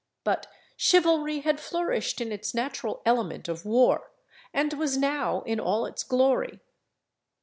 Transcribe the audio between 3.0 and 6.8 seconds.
element of war, and was now in all its glory.